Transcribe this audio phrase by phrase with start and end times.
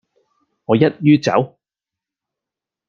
[0.65, 1.59] 我一於走